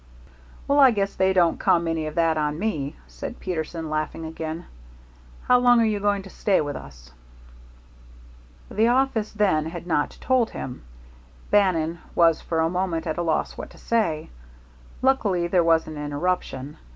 "Well, 0.67 0.79
I 0.79 0.89
guess 0.89 1.13
they 1.13 1.31
don't 1.31 1.59
come 1.59 1.87
any 1.87 2.07
of 2.07 2.15
that 2.15 2.35
on 2.35 2.57
me," 2.57 2.95
said 3.05 3.39
Peterson, 3.39 3.87
laughing 3.87 4.25
again. 4.25 4.65
"How 5.43 5.59
long 5.59 5.79
are 5.79 5.85
you 5.85 5.99
going 5.99 6.23
to 6.23 6.29
stay 6.31 6.59
with 6.59 6.75
us?" 6.75 7.11
The 8.71 8.87
office, 8.87 9.31
then, 9.31 9.67
had 9.67 9.85
not 9.85 10.17
told 10.19 10.49
him. 10.49 10.83
Bannon 11.51 11.99
was 12.15 12.41
for 12.41 12.61
a 12.61 12.67
moment 12.67 13.05
at 13.05 13.19
a 13.19 13.21
loss 13.21 13.59
what 13.59 13.69
to 13.69 13.77
say. 13.77 14.31
Luckily 15.03 15.45
there 15.45 15.63
was 15.63 15.85
an 15.85 15.97
interruption. 16.03 16.77